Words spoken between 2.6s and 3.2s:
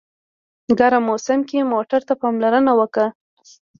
وکړه.